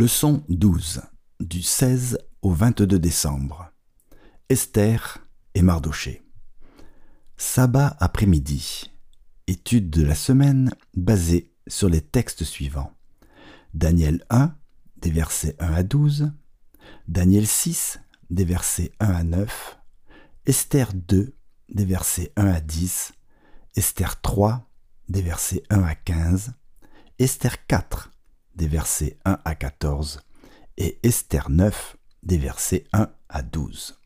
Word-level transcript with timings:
Leçon 0.00 0.44
12 0.48 1.02
du 1.40 1.60
16 1.60 2.18
au 2.42 2.52
22 2.52 3.00
décembre. 3.00 3.72
Esther 4.48 5.18
et 5.56 5.62
Mardoché. 5.62 6.22
Sabbat 7.36 7.96
après-midi. 7.98 8.92
Étude 9.48 9.90
de 9.90 10.04
la 10.04 10.14
semaine 10.14 10.70
basée 10.94 11.52
sur 11.66 11.88
les 11.88 12.00
textes 12.00 12.44
suivants. 12.44 12.92
Daniel 13.74 14.24
1, 14.30 14.54
des 14.98 15.10
versets 15.10 15.56
1 15.58 15.74
à 15.74 15.82
12. 15.82 16.30
Daniel 17.08 17.48
6, 17.48 17.98
des 18.30 18.44
versets 18.44 18.92
1 19.00 19.10
à 19.10 19.24
9. 19.24 19.78
Esther 20.46 20.94
2, 20.94 21.34
des 21.70 21.84
versets 21.84 22.32
1 22.36 22.46
à 22.46 22.60
10. 22.60 23.14
Esther 23.74 24.20
3, 24.20 24.70
des 25.08 25.22
versets 25.22 25.64
1 25.70 25.82
à 25.82 25.96
15. 25.96 26.52
Esther 27.18 27.66
4, 27.66 28.12
des 28.58 28.66
versets 28.66 29.16
1 29.24 29.38
à 29.44 29.54
14 29.54 30.20
et 30.78 30.98
Esther 31.04 31.48
9 31.48 31.96
des 32.24 32.38
versets 32.38 32.84
1 32.92 33.08
à 33.28 33.42
12. 33.42 33.98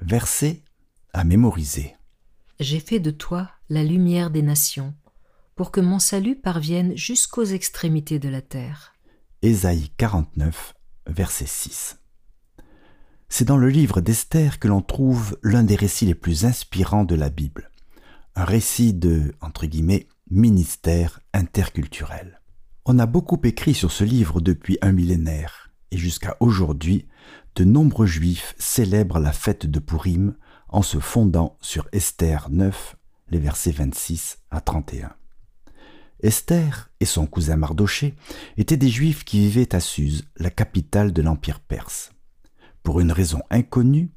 Versets 0.00 0.62
à 1.12 1.24
mémoriser. 1.24 1.96
J'ai 2.60 2.78
fait 2.78 3.00
de 3.00 3.10
toi 3.10 3.50
la 3.68 3.82
lumière 3.82 4.30
des 4.30 4.42
nations, 4.42 4.94
pour 5.56 5.72
que 5.72 5.80
mon 5.80 5.98
salut 5.98 6.36
parvienne 6.36 6.96
jusqu'aux 6.96 7.44
extrémités 7.44 8.20
de 8.20 8.28
la 8.28 8.40
terre. 8.40 8.94
Ésaïe 9.42 9.90
49, 9.96 10.74
verset 11.08 11.46
6. 11.46 11.98
C'est 13.28 13.46
dans 13.46 13.56
le 13.56 13.68
livre 13.68 14.00
d'Esther 14.00 14.60
que 14.60 14.68
l'on 14.68 14.82
trouve 14.82 15.36
l'un 15.42 15.64
des 15.64 15.76
récits 15.76 16.06
les 16.06 16.14
plus 16.14 16.44
inspirants 16.44 17.04
de 17.04 17.16
la 17.16 17.30
Bible, 17.30 17.70
un 18.36 18.44
récit 18.44 18.94
de, 18.94 19.34
entre 19.40 19.66
guillemets, 19.66 20.06
ministère 20.30 21.18
interculturel. 21.34 22.41
On 22.84 22.98
a 22.98 23.06
beaucoup 23.06 23.40
écrit 23.44 23.74
sur 23.74 23.92
ce 23.92 24.02
livre 24.02 24.40
depuis 24.40 24.76
un 24.82 24.90
millénaire, 24.90 25.70
et 25.92 25.96
jusqu'à 25.96 26.36
aujourd'hui, 26.40 27.06
de 27.54 27.62
nombreux 27.62 28.06
juifs 28.06 28.56
célèbrent 28.58 29.20
la 29.20 29.30
fête 29.32 29.66
de 29.66 29.78
Purim 29.78 30.34
en 30.68 30.82
se 30.82 30.98
fondant 30.98 31.56
sur 31.60 31.86
Esther 31.92 32.50
9, 32.50 32.96
les 33.30 33.38
versets 33.38 33.70
26 33.70 34.40
à 34.50 34.60
31. 34.60 35.12
Esther 36.24 36.90
et 36.98 37.04
son 37.04 37.26
cousin 37.26 37.54
Mardoché 37.54 38.16
étaient 38.56 38.76
des 38.76 38.90
juifs 38.90 39.22
qui 39.22 39.38
vivaient 39.38 39.76
à 39.76 39.80
Suse, 39.80 40.24
la 40.36 40.50
capitale 40.50 41.12
de 41.12 41.22
l'Empire 41.22 41.60
perse. 41.60 42.10
Pour 42.82 42.98
une 42.98 43.12
raison 43.12 43.42
inconnue, 43.50 44.10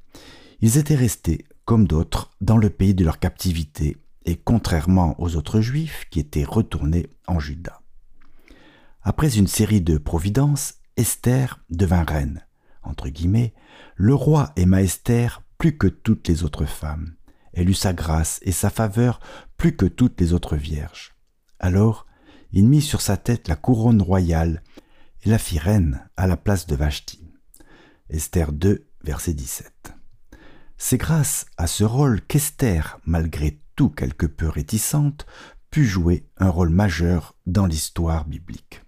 ils 0.62 0.80
étaient 0.80 0.96
restés, 0.96 1.46
comme 1.66 1.86
d'autres, 1.86 2.32
dans 2.42 2.58
le 2.58 2.72
pays 2.72 2.96
de 2.96 3.06
leur 3.06 3.20
captivité, 3.20 3.98
et 4.26 4.38
contrairement 4.38 5.14
aux 5.22 5.36
autres 5.36 5.62
juifs 5.62 6.08
qui 6.10 6.20
étaient 6.20 6.44
retournés 6.44 7.06
en 7.28 7.40
Juda. 7.40 7.85
Après 9.08 9.38
une 9.38 9.46
série 9.46 9.82
de 9.82 10.00
providences, 10.00 10.80
Esther 10.98 11.64
devint 11.70 12.04
reine. 12.04 12.44
Entre 12.82 13.10
guillemets, 13.10 13.54
le 13.96 14.16
roi 14.16 14.52
aima 14.56 14.82
Esther 14.82 15.44
plus 15.60 15.78
que 15.78 15.86
toutes 15.86 16.28
les 16.28 16.44
autres 16.44 16.66
femmes. 16.66 17.14
Elle 17.54 17.70
eut 17.70 17.76
sa 17.76 17.94
grâce 17.94 18.40
et 18.42 18.52
sa 18.52 18.72
faveur 18.72 19.20
plus 19.58 19.76
que 19.76 19.86
toutes 19.86 20.20
les 20.20 20.34
autres 20.34 20.56
vierges. 20.56 21.14
Alors, 21.60 22.08
il 22.52 22.68
mit 22.68 22.82
sur 22.82 23.00
sa 23.00 23.16
tête 23.16 23.48
la 23.48 23.56
couronne 23.56 24.02
royale 24.02 24.64
et 25.24 25.30
la 25.30 25.38
fit 25.38 25.60
reine 25.60 26.10
à 26.18 26.26
la 26.26 26.36
place 26.36 26.66
de 26.66 26.76
Vashti. 26.76 27.32
Esther 28.10 28.54
2, 28.54 28.88
verset 29.04 29.36
17. 29.36 29.94
C'est 30.78 30.98
grâce 30.98 31.46
à 31.58 31.68
ce 31.68 31.84
rôle 31.84 32.22
qu'Esther, 32.22 32.98
malgré 33.06 33.62
tout 33.76 33.92
quelque 33.92 34.26
peu 34.26 34.50
réticente, 34.50 35.28
put 35.70 35.86
jouer 35.86 36.28
un 36.38 36.50
rôle 36.50 36.70
majeur 36.70 37.36
dans 37.46 37.68
l'histoire 37.68 38.26
biblique. 38.26 38.82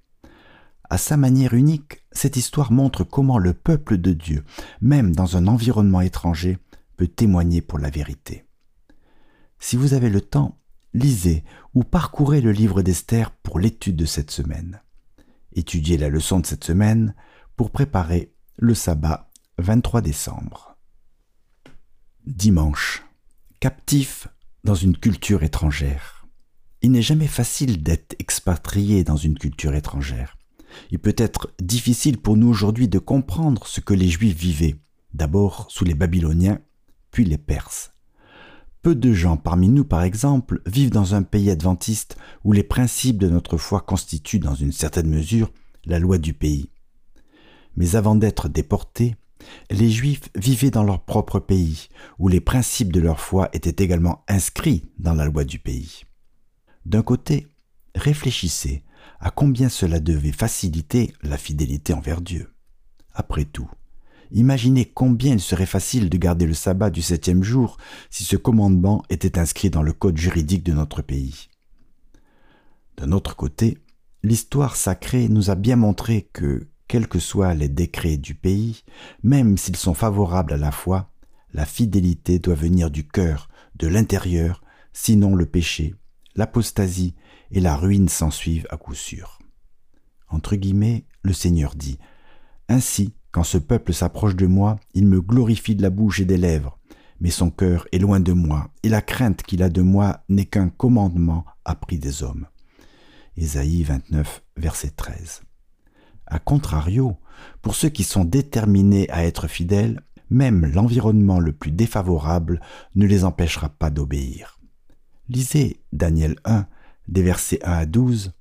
À 0.89 0.97
sa 0.97 1.17
manière 1.17 1.53
unique, 1.53 2.03
cette 2.13 2.37
histoire 2.37 2.71
montre 2.71 3.03
comment 3.03 3.37
le 3.37 3.53
peuple 3.53 3.97
de 3.97 4.13
Dieu, 4.13 4.45
même 4.79 5.13
dans 5.13 5.35
un 5.35 5.47
environnement 5.47 6.01
étranger, 6.01 6.57
peut 6.95 7.07
témoigner 7.07 7.61
pour 7.61 7.77
la 7.77 7.89
vérité. 7.89 8.45
Si 9.59 9.75
vous 9.75 9.93
avez 9.93 10.09
le 10.09 10.21
temps, 10.21 10.57
lisez 10.93 11.43
ou 11.73 11.83
parcourez 11.83 12.39
le 12.39 12.51
livre 12.51 12.81
d'Esther 12.81 13.31
pour 13.31 13.59
l'étude 13.59 13.97
de 13.97 14.05
cette 14.05 14.31
semaine. 14.31 14.81
Étudiez 15.53 15.97
la 15.97 16.09
leçon 16.09 16.39
de 16.39 16.45
cette 16.45 16.63
semaine 16.63 17.15
pour 17.55 17.71
préparer 17.71 18.31
le 18.55 18.73
sabbat 18.73 19.29
23 19.57 20.01
décembre. 20.01 20.77
Dimanche. 22.25 23.03
Captif 23.59 24.27
dans 24.63 24.75
une 24.75 24.95
culture 24.95 25.43
étrangère. 25.43 26.25
Il 26.81 26.91
n'est 26.91 27.01
jamais 27.01 27.27
facile 27.27 27.83
d'être 27.83 28.15
expatrié 28.19 29.03
dans 29.03 29.17
une 29.17 29.37
culture 29.37 29.73
étrangère. 29.73 30.36
Il 30.91 30.99
peut 30.99 31.15
être 31.17 31.53
difficile 31.61 32.17
pour 32.17 32.37
nous 32.37 32.47
aujourd'hui 32.47 32.87
de 32.87 32.99
comprendre 32.99 33.67
ce 33.67 33.81
que 33.81 33.93
les 33.93 34.09
Juifs 34.09 34.37
vivaient, 34.37 34.75
d'abord 35.13 35.67
sous 35.69 35.85
les 35.85 35.95
Babyloniens, 35.95 36.59
puis 37.11 37.25
les 37.25 37.37
Perses. 37.37 37.91
Peu 38.81 38.95
de 38.95 39.11
gens 39.11 39.37
parmi 39.37 39.69
nous, 39.69 39.83
par 39.83 40.03
exemple, 40.03 40.61
vivent 40.65 40.91
dans 40.91 41.15
un 41.15 41.23
pays 41.23 41.49
adventiste 41.49 42.17
où 42.43 42.53
les 42.53 42.63
principes 42.63 43.17
de 43.17 43.27
notre 43.27 43.57
foi 43.57 43.81
constituent, 43.81 44.39
dans 44.39 44.55
une 44.55 44.71
certaine 44.71 45.09
mesure, 45.09 45.51
la 45.85 45.99
loi 45.99 46.17
du 46.17 46.33
pays. 46.33 46.69
Mais 47.75 47.95
avant 47.95 48.15
d'être 48.15 48.49
déportés, 48.49 49.15
les 49.69 49.89
Juifs 49.89 50.29
vivaient 50.35 50.71
dans 50.71 50.83
leur 50.83 51.03
propre 51.03 51.39
pays, 51.39 51.89
où 52.19 52.27
les 52.27 52.41
principes 52.41 52.93
de 52.93 52.99
leur 52.99 53.19
foi 53.19 53.49
étaient 53.53 53.83
également 53.83 54.23
inscrits 54.27 54.85
dans 54.99 55.13
la 55.13 55.25
loi 55.25 55.43
du 55.43 55.59
pays. 55.59 56.03
D'un 56.85 57.01
côté, 57.01 57.47
réfléchissez 57.95 58.83
à 59.19 59.31
combien 59.31 59.69
cela 59.69 59.99
devait 59.99 60.31
faciliter 60.31 61.13
la 61.23 61.37
fidélité 61.37 61.93
envers 61.93 62.21
Dieu. 62.21 62.53
Après 63.13 63.45
tout, 63.45 63.69
imaginez 64.31 64.85
combien 64.85 65.33
il 65.33 65.39
serait 65.39 65.65
facile 65.65 66.09
de 66.09 66.17
garder 66.17 66.45
le 66.45 66.53
sabbat 66.53 66.89
du 66.89 67.01
septième 67.01 67.43
jour 67.43 67.77
si 68.09 68.23
ce 68.23 68.35
commandement 68.35 69.03
était 69.09 69.39
inscrit 69.39 69.69
dans 69.69 69.81
le 69.81 69.93
code 69.93 70.17
juridique 70.17 70.63
de 70.63 70.73
notre 70.73 71.01
pays. 71.01 71.49
D'un 72.97 73.11
autre 73.11 73.35
côté, 73.35 73.77
l'histoire 74.23 74.75
sacrée 74.75 75.29
nous 75.29 75.49
a 75.49 75.55
bien 75.55 75.75
montré 75.75 76.29
que, 76.33 76.67
quels 76.87 77.07
que 77.07 77.19
soient 77.19 77.53
les 77.53 77.69
décrets 77.69 78.17
du 78.17 78.33
pays, 78.33 78.83
même 79.23 79.57
s'ils 79.57 79.75
sont 79.75 79.93
favorables 79.93 80.53
à 80.53 80.57
la 80.57 80.71
foi, 80.71 81.11
la 81.53 81.65
fidélité 81.65 82.39
doit 82.39 82.55
venir 82.55 82.91
du 82.91 83.07
cœur, 83.07 83.49
de 83.75 83.87
l'intérieur, 83.87 84.63
sinon 84.93 85.35
le 85.35 85.45
péché, 85.45 85.95
l'apostasie 86.35 87.15
et 87.51 87.59
la 87.59 87.75
ruine 87.75 88.09
s'ensuivent 88.09 88.67
à 88.69 88.77
coup 88.77 88.95
sûr. 88.95 89.39
Entre 90.29 90.55
guillemets, 90.55 91.05
le 91.21 91.33
Seigneur 91.33 91.75
dit 91.75 91.97
Ainsi, 92.69 93.13
quand 93.31 93.43
ce 93.43 93.57
peuple 93.57 93.93
s'approche 93.93 94.35
de 94.35 94.47
moi, 94.47 94.77
il 94.93 95.05
me 95.05 95.21
glorifie 95.21 95.75
de 95.75 95.81
la 95.81 95.89
bouche 95.89 96.19
et 96.19 96.25
des 96.25 96.37
lèvres, 96.37 96.77
mais 97.19 97.29
son 97.29 97.49
cœur 97.49 97.87
est 97.91 97.99
loin 97.99 98.19
de 98.19 98.33
moi, 98.33 98.69
et 98.83 98.89
la 98.89 99.01
crainte 99.01 99.43
qu'il 99.43 99.63
a 99.63 99.69
de 99.69 99.81
moi 99.81 100.21
n'est 100.29 100.45
qu'un 100.45 100.69
commandement 100.69 101.45
appris 101.65 101.97
des 101.97 102.23
hommes. 102.23 102.47
Ésaïe 103.37 103.83
29, 103.83 104.43
verset 104.57 104.89
13. 104.89 105.41
A 106.25 106.39
contrario, 106.39 107.17
pour 107.61 107.75
ceux 107.75 107.89
qui 107.89 108.03
sont 108.03 108.25
déterminés 108.25 109.09
à 109.09 109.23
être 109.25 109.47
fidèles, 109.47 110.01
même 110.29 110.65
l'environnement 110.65 111.39
le 111.39 111.53
plus 111.53 111.71
défavorable 111.71 112.59
ne 112.95 113.05
les 113.05 113.23
empêchera 113.23 113.69
pas 113.69 113.89
d'obéir. 113.89 114.59
Lisez 115.29 115.81
Daniel 115.93 116.35
1, 116.45 116.67
des 117.07 117.23
versets 117.23 117.63
1 117.63 117.71
à 117.71 117.85
12, 117.85 118.33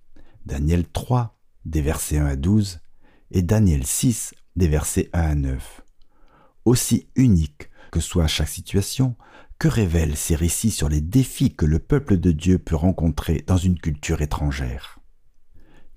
Daniel 0.44 0.87
3, 0.87 1.38
des 1.65 1.82
versets 1.82 2.19
1 2.19 2.27
à 2.27 2.37
12, 2.37 2.81
et 3.31 3.43
Daniel 3.43 3.87
6, 3.87 4.34
des 4.56 4.69
versets 4.69 5.10
1 5.12 5.21
à 5.21 5.34
9. 5.34 5.82
Aussi 6.65 7.09
unique 7.15 7.71
que 7.93 8.00
soit 8.00 8.27
chaque 8.27 8.49
situation, 8.49 9.16
que 9.59 9.69
révèlent 9.69 10.16
ces 10.16 10.34
récits 10.34 10.71
sur 10.71 10.88
les 10.88 11.00
défis 11.00 11.54
que 11.54 11.65
le 11.65 11.78
peuple 11.78 12.19
de 12.19 12.32
Dieu 12.32 12.59
peut 12.59 12.77
rencontrer 12.77 13.42
dans 13.47 13.57
une 13.57 13.78
culture 13.78 14.21
étrangère? 14.21 14.98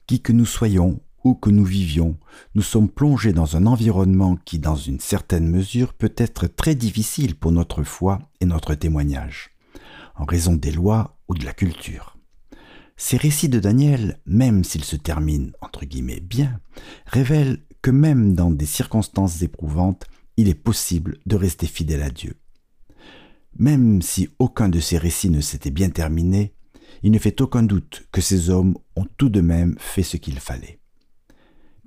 Qui 0.07 0.21
que 0.21 0.31
nous 0.31 0.45
soyons, 0.45 1.01
où 1.24 1.36
que 1.36 1.50
nous 1.50 1.66
vivions, 1.66 2.18
nous 2.56 2.62
sommes 2.62 2.89
plongés 2.89 3.33
dans 3.33 3.57
un 3.57 3.66
environnement 3.66 4.38
qui, 4.45 4.60
dans 4.60 4.75
une 4.75 5.00
certaine 5.00 5.48
mesure, 5.48 5.94
peut 5.94 6.13
être 6.18 6.48
très 6.48 6.75
difficile 6.75 7.36
pour 7.36 7.51
notre 7.51 7.83
foi 7.83 8.19
et 8.39 8.45
notre 8.45 8.75
témoignage, 8.75 9.51
en 10.16 10.25
raison 10.25 10.56
des 10.56 10.71
lois 10.71 11.18
ou 11.27 11.33
de 11.33 11.44
la 11.44 11.54
culture. 11.54 12.19
Ces 13.01 13.16
récits 13.16 13.48
de 13.48 13.62
Daniel, 13.62 14.19
même 14.25 14.66
s'ils 14.66 14.84
se 14.84 14.98
terminent 14.98 15.51
entre 15.62 15.86
guillemets 15.86 16.19
bien, 16.19 16.60
révèlent 17.06 17.63
que 17.81 17.92
même 17.92 18.36
dans 18.36 18.51
des 18.51 18.66
circonstances 18.66 19.42
éprouvantes, 19.42 20.06
il 20.36 20.50
est 20.50 20.54
possible 20.54 21.18
de 21.25 21.38
rester 21.38 21.66
fidèle 21.66 22.01
à 22.01 22.10
Dieu. 22.10 22.36
Même 23.57 24.01
si 24.01 24.28
aucun 24.38 24.68
de 24.68 24.81
ces 24.81 24.98
récits 24.98 25.30
ne 25.30 25.40
s'était 25.40 25.72
bien 25.72 25.90
terminé, 25.90 26.54
il 27.01 27.12
ne 27.12 27.19
fait 27.19 27.40
aucun 27.40 27.63
doute 27.63 28.06
que 28.12 28.19
ces 28.19 28.50
hommes 28.50 28.75
ont 28.98 29.07
tout 29.16 29.30
de 29.30 29.40
même 29.40 29.78
fait 29.80 30.04
ce 30.04 30.18
qu'il 30.18 30.38
fallait. 30.38 30.81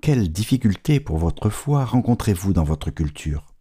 Quelles 0.00 0.32
difficultés 0.32 0.98
pour 0.98 1.18
votre 1.18 1.50
foi 1.50 1.84
rencontrez-vous 1.84 2.54
dans 2.54 2.64
votre 2.64 2.90
culture? 2.90 3.54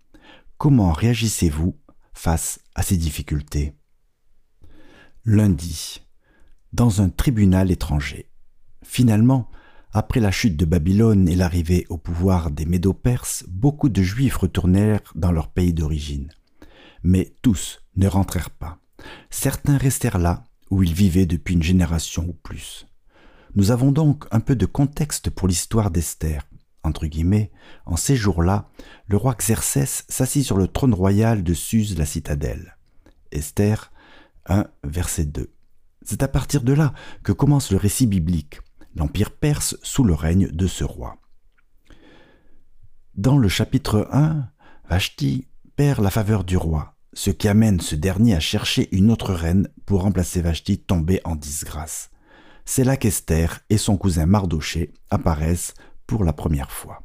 Comment 0.57 0.93
réagissez-vous 0.93 1.77
face 2.13 2.61
à 2.75 2.81
ces 2.81 2.95
difficultés? 2.95 3.73
Lundi, 5.25 6.01
dans 6.73 7.01
un 7.01 7.09
tribunal 7.09 7.71
étranger. 7.71 8.29
Finalement, 8.83 9.49
Après 9.93 10.21
la 10.21 10.31
chute 10.31 10.55
de 10.55 10.63
Babylone 10.63 11.27
et 11.27 11.35
l'arrivée 11.35 11.85
au 11.89 11.97
pouvoir 11.97 12.49
des 12.49 12.65
Médo-Perses, 12.65 13.43
beaucoup 13.49 13.89
de 13.89 14.01
Juifs 14.01 14.37
retournèrent 14.37 15.01
dans 15.15 15.33
leur 15.33 15.49
pays 15.49 15.73
d'origine. 15.73 16.29
Mais 17.03 17.35
tous 17.41 17.81
ne 17.97 18.07
rentrèrent 18.07 18.51
pas. 18.51 18.79
Certains 19.29 19.77
restèrent 19.77 20.17
là 20.17 20.45
où 20.69 20.81
ils 20.81 20.93
vivaient 20.93 21.25
depuis 21.25 21.55
une 21.55 21.63
génération 21.63 22.25
ou 22.29 22.33
plus. 22.33 22.87
Nous 23.55 23.71
avons 23.71 23.91
donc 23.91 24.23
un 24.31 24.39
peu 24.39 24.55
de 24.55 24.65
contexte 24.65 25.29
pour 25.29 25.49
l'histoire 25.49 25.91
d'Esther. 25.91 26.47
Entre 26.83 27.05
guillemets, 27.05 27.51
en 27.85 27.97
ces 27.97 28.15
jours-là, 28.15 28.69
le 29.07 29.17
roi 29.17 29.35
Xerxès 29.35 30.05
s'assit 30.07 30.45
sur 30.45 30.57
le 30.57 30.69
trône 30.69 30.93
royal 30.93 31.43
de 31.43 31.53
Suse 31.53 31.97
la 31.97 32.05
citadelle. 32.05 32.77
Esther 33.33 33.91
1, 34.45 34.67
verset 34.85 35.25
2. 35.25 35.51
C'est 36.03 36.23
à 36.23 36.27
partir 36.27 36.61
de 36.61 36.73
là 36.73 36.93
que 37.23 37.31
commence 37.31 37.71
le 37.71 37.77
récit 37.77 38.07
biblique, 38.07 38.59
l'Empire 38.95 39.31
perse 39.31 39.77
sous 39.83 40.03
le 40.03 40.13
règne 40.13 40.47
de 40.47 40.67
ce 40.67 40.83
roi. 40.83 41.17
Dans 43.15 43.37
le 43.37 43.49
chapitre 43.49 44.07
1, 44.11 44.47
Vashti 44.89 45.47
perd 45.75 46.01
la 46.01 46.09
faveur 46.09 46.43
du 46.43 46.57
roi, 46.57 46.95
ce 47.13 47.29
qui 47.29 47.47
amène 47.47 47.79
ce 47.79 47.95
dernier 47.95 48.35
à 48.35 48.39
chercher 48.39 48.93
une 48.95 49.11
autre 49.11 49.33
reine 49.33 49.67
pour 49.85 50.01
remplacer 50.01 50.41
Vashti 50.41 50.79
tombée 50.79 51.21
en 51.23 51.35
disgrâce 51.35 52.11
c'est 52.65 52.83
là 52.83 52.97
qu'Esther 52.97 53.59
et 53.69 53.77
son 53.77 53.97
cousin 53.97 54.25
Mardoché 54.25 54.93
apparaissent 55.09 55.73
pour 56.07 56.23
la 56.23 56.33
première 56.33 56.71
fois. 56.71 57.03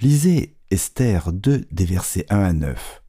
Lisez 0.00 0.58
Esther 0.70 1.32
2 1.32 1.66
des 1.70 1.84
versets 1.84 2.26
1 2.30 2.42
à 2.42 2.52
9. 2.52 3.03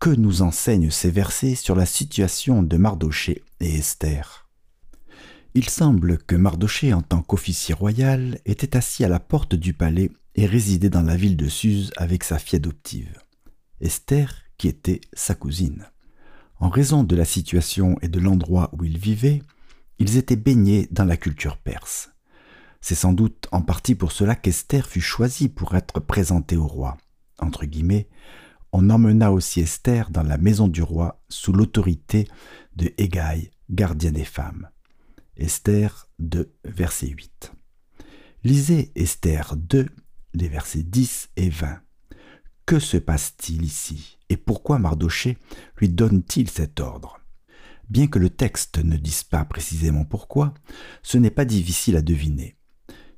Que 0.00 0.10
nous 0.10 0.42
enseignent 0.42 0.92
ces 0.92 1.10
versets 1.10 1.56
sur 1.56 1.74
la 1.74 1.84
situation 1.84 2.62
de 2.62 2.76
Mardoché 2.76 3.42
et 3.58 3.78
Esther 3.78 4.48
Il 5.54 5.68
semble 5.68 6.18
que 6.18 6.36
Mardoché, 6.36 6.94
en 6.94 7.02
tant 7.02 7.20
qu'officier 7.20 7.74
royal, 7.74 8.38
était 8.46 8.76
assis 8.76 9.04
à 9.04 9.08
la 9.08 9.18
porte 9.18 9.56
du 9.56 9.72
palais 9.72 10.12
et 10.36 10.46
résidait 10.46 10.88
dans 10.88 11.02
la 11.02 11.16
ville 11.16 11.36
de 11.36 11.48
Suse 11.48 11.90
avec 11.96 12.22
sa 12.22 12.38
fille 12.38 12.58
adoptive, 12.58 13.18
Esther, 13.80 14.44
qui 14.56 14.68
était 14.68 15.00
sa 15.14 15.34
cousine. 15.34 15.88
En 16.60 16.68
raison 16.68 17.02
de 17.02 17.16
la 17.16 17.24
situation 17.24 17.96
et 18.00 18.08
de 18.08 18.20
l'endroit 18.20 18.70
où 18.78 18.84
il 18.84 18.98
vivait, 18.98 19.42
ils 19.98 20.16
étaient 20.16 20.36
baignés 20.36 20.86
dans 20.92 21.06
la 21.06 21.16
culture 21.16 21.56
perse. 21.56 22.12
C'est 22.80 22.94
sans 22.94 23.12
doute 23.12 23.48
en 23.50 23.62
partie 23.62 23.96
pour 23.96 24.12
cela 24.12 24.36
qu'Esther 24.36 24.86
fut 24.86 25.00
choisie 25.00 25.48
pour 25.48 25.74
être 25.74 25.98
présentée 25.98 26.56
au 26.56 26.68
roi. 26.68 26.96
Entre 27.40 27.66
guillemets, 27.66 28.08
on 28.72 28.90
emmena 28.90 29.32
aussi 29.32 29.60
Esther 29.60 30.10
dans 30.10 30.22
la 30.22 30.38
maison 30.38 30.68
du 30.68 30.82
roi 30.82 31.22
sous 31.28 31.52
l'autorité 31.52 32.28
de 32.76 32.92
Hégaï, 32.98 33.50
gardien 33.70 34.12
des 34.12 34.24
femmes. 34.24 34.68
Esther 35.36 36.08
2, 36.18 36.52
verset 36.64 37.08
8. 37.08 37.52
Lisez 38.44 38.92
Esther 38.94 39.56
2, 39.56 39.88
les 40.34 40.48
versets 40.48 40.82
10 40.82 41.30
et 41.36 41.48
20. 41.48 41.80
Que 42.66 42.78
se 42.78 42.96
passe-t-il 42.96 43.64
ici 43.64 44.18
et 44.28 44.36
pourquoi 44.36 44.78
Mardoché 44.78 45.38
lui 45.78 45.88
donne-t-il 45.88 46.50
cet 46.50 46.80
ordre? 46.80 47.20
Bien 47.88 48.06
que 48.06 48.18
le 48.18 48.28
texte 48.28 48.78
ne 48.78 48.96
dise 48.96 49.22
pas 49.22 49.44
précisément 49.44 50.04
pourquoi, 50.04 50.52
ce 51.02 51.16
n'est 51.16 51.30
pas 51.30 51.46
difficile 51.46 51.96
à 51.96 52.02
deviner. 52.02 52.56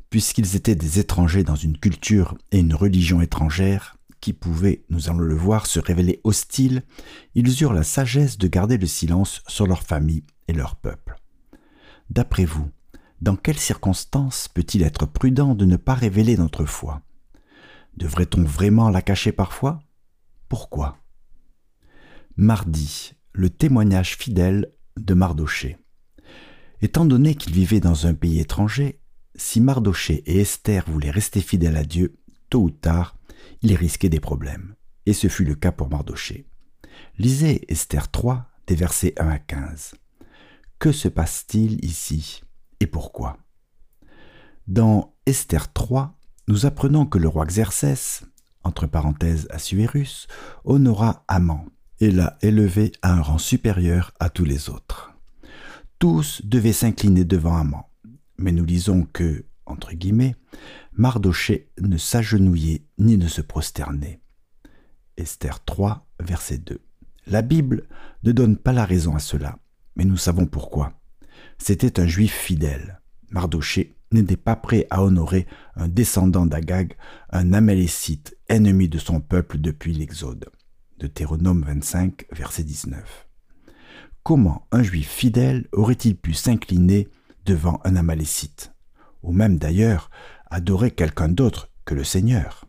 Puisqu'ils 0.09 0.55
étaient 0.57 0.77
des 0.77 1.01
étrangers 1.01 1.43
dans 1.43 1.57
une 1.57 1.79
culture 1.79 2.37
et 2.53 2.61
une 2.61 2.75
religion 2.75 3.21
étrangères, 3.21 3.97
qui 4.21 4.33
pouvaient, 4.33 4.85
nous 4.91 5.09
allons 5.09 5.19
le 5.19 5.35
voir, 5.35 5.67
se 5.67 5.81
révéler 5.81 6.21
hostiles, 6.25 6.83
ils 7.35 7.63
eurent 7.63 7.73
la 7.73 7.83
sagesse 7.83 8.39
de 8.39 8.49
garder 8.49 8.79
le 8.79 8.87
silence 8.87 9.43
sur 9.49 9.67
leur 9.67 9.83
famille 9.83 10.25
et 10.49 10.53
leur 10.53 10.77
peuple. 10.77 11.17
D'après 12.11 12.45
vous, 12.45 12.71
dans 13.21 13.37
quelles 13.37 13.59
circonstances 13.59 14.49
peut-il 14.49 14.83
être 14.83 15.07
prudent 15.07 15.55
de 15.55 15.65
ne 15.65 15.77
pas 15.77 15.95
révéler 15.95 16.37
notre 16.37 16.65
foi? 16.65 17.03
Devrait-on 17.97 18.43
vraiment 18.43 18.89
la 18.89 19.03
cacher 19.03 19.33
parfois? 19.33 19.83
Pourquoi? 20.49 20.97
Mardi, 22.37 23.13
le 23.33 23.51
témoignage 23.51 24.17
fidèle 24.17 24.73
de 24.97 25.15
Mardoché. 25.15 25.77
Étant 26.83 27.05
donné 27.05 27.35
qu'il 27.35 27.53
vivait 27.53 27.81
dans 27.81 28.07
un 28.07 28.15
pays 28.15 28.41
étranger, 28.41 29.01
si 29.35 29.61
Mardoché 29.61 30.23
et 30.27 30.41
Esther 30.41 30.85
voulaient 30.89 31.11
rester 31.11 31.41
fidèles 31.41 31.77
à 31.77 31.85
Dieu, 31.85 32.19
tôt 32.49 32.63
ou 32.63 32.71
tard, 32.71 33.17
ils 33.63 33.75
risquaient 33.75 34.09
des 34.09 34.21
problèmes. 34.21 34.75
Et 35.07 35.13
ce 35.13 35.29
fut 35.29 35.45
le 35.45 35.55
cas 35.55 35.73
pour 35.73 35.91
Mardoché. 35.91 36.47
Lisez 37.19 37.65
Esther 37.69 38.11
3, 38.11 38.47
des 38.67 38.75
versets 38.75 39.15
1 39.19 39.29
à 39.29 39.39
15. 39.39 39.95
Que 40.79 40.93
se 40.93 41.09
passe-t-il 41.09 41.85
ici 41.85 42.43
et 42.81 42.87
pourquoi? 42.87 43.37
Dans 44.67 45.15
Esther 45.27 45.73
3, 45.73 46.19
nous 46.49 46.67
apprenons 46.67 47.07
que 47.07 47.19
le 47.19 47.29
roi 47.29 47.45
Xerxès, 47.45 48.25
entre 48.65 48.87
parenthèses 48.87 49.47
Assuérus, 49.51 50.27
honora 50.65 51.25
Amant, 51.29 51.67
et 52.01 52.11
l'a 52.11 52.39
élevé 52.41 52.93
à 53.03 53.13
un 53.13 53.21
rang 53.21 53.39
supérieur 53.39 54.13
à 54.21 54.31
tous 54.31 54.45
les 54.45 54.71
autres. 54.71 55.13
Tous 55.99 56.41
devaient 56.45 56.73
s'incliner 56.73 57.25
devant 57.25 57.57
Amant, 57.57 57.91
mais 58.39 58.53
nous 58.53 58.65
lisons 58.65 59.07
que, 59.13 59.45
entre 59.71 59.93
Mardoché 60.93 61.71
ne 61.81 61.97
s'agenouillait 61.97 62.85
ni 62.99 63.17
ne 63.17 63.29
se 63.29 63.41
prosternait. 63.41 64.21
Esther 65.17 65.65
3, 65.65 66.07
verset 66.21 66.59
2. 66.59 66.81
La 67.27 67.43
Bible 67.43 67.87
ne 68.25 68.33
donne 68.33 68.57
pas 68.57 68.73
la 68.73 68.85
raison 68.85 69.15
à 69.15 69.21
cela, 69.21 69.59
mais 69.97 70.05
nous 70.05 70.17
savons 70.17 70.47
pourquoi. 70.47 70.93
C'était 71.59 72.01
un 72.01 72.07
juif 72.07 72.33
fidèle. 72.33 73.01
Mardoché 73.31 73.97
n'était 74.13 74.37
pas 74.37 74.57
prêt 74.57 74.87
à 74.91 75.05
honorer 75.05 75.47
un 75.77 75.89
descendant 75.89 76.47
d'Agag, 76.47 76.97
un 77.31 77.53
Amélécite, 77.53 78.37
ennemi 78.49 78.89
de 78.89 78.99
son 78.99 79.21
peuple 79.21 79.59
depuis 79.59 79.93
l'Exode. 79.93 80.47
Deutéronome 80.99 81.63
25, 81.63 82.27
verset 82.33 82.65
19. 82.65 83.29
Comment 84.23 84.67
un 84.73 84.83
juif 84.83 85.09
fidèle 85.09 85.69
aurait-il 85.73 86.17
pu 86.17 86.35
s'incliner 86.35 87.09
devant 87.47 87.81
un 87.85 87.97
amalécite, 87.97 88.75
ou 89.23 89.33
même 89.33 89.59
d'ailleurs 89.59 90.11
adorer 90.51 90.91
quelqu'un 90.91 91.29
d'autre 91.29 91.71
que 91.85 91.95
le 91.95 92.05
Seigneur 92.05 92.67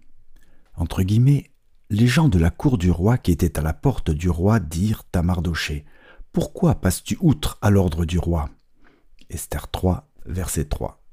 les 1.89 2.07
gens 2.07 2.29
de 2.29 2.39
la 2.39 2.49
cour 2.49 2.77
du 2.77 2.89
roi 2.89 3.17
qui 3.17 3.31
étaient 3.31 3.59
à 3.59 3.61
la 3.61 3.73
porte 3.73 4.11
du 4.11 4.29
roi 4.29 4.59
dirent 4.59 5.03
à 5.13 5.21
Mardoché 5.21 5.85
Pourquoi 6.31 6.75
passes-tu 6.75 7.17
outre 7.19 7.57
à 7.61 7.69
l'ordre 7.69 8.05
du 8.05 8.17
roi? 8.17 8.49
Esther 9.29 9.69
3, 9.69 10.09
verset 10.25 10.65
3. 10.65 11.03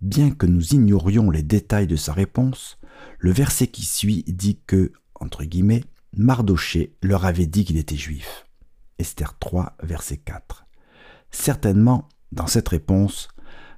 Bien 0.00 0.30
que 0.30 0.46
nous 0.46 0.74
ignorions 0.74 1.30
les 1.30 1.42
détails 1.42 1.86
de 1.86 1.96
sa 1.96 2.12
réponse, 2.12 2.78
le 3.18 3.30
verset 3.30 3.68
qui 3.68 3.84
suit 3.84 4.24
dit 4.26 4.60
que, 4.66 4.92
entre 5.14 5.44
guillemets, 5.44 5.84
Mardoché 6.16 6.96
leur 7.02 7.26
avait 7.26 7.46
dit 7.46 7.64
qu'il 7.64 7.76
était 7.76 7.96
juif. 7.96 8.46
Esther 8.98 9.38
3, 9.38 9.76
verset 9.82 10.16
4. 10.16 10.66
Certainement, 11.30 12.08
dans 12.32 12.46
cette 12.46 12.68
réponse, 12.68 13.28